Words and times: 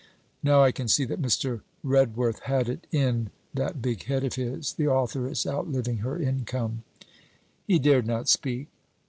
Now 0.41 0.63
I 0.63 0.71
can 0.71 0.87
see 0.87 1.05
that 1.05 1.21
Mr. 1.21 1.61
Redworth 1.83 2.39
had 2.45 2.67
it 2.69 2.87
in 2.91 3.29
that 3.53 3.83
big 3.83 4.05
head 4.05 4.23
of 4.23 4.33
his 4.33 4.73
the 4.73 4.91
authoress 4.91 5.45
outliving 5.45 5.97
her 5.97 6.17
income!' 6.19 6.81
'He 7.67 7.77
dared 7.77 8.07
not 8.07 8.27
speak.' 8.27 8.69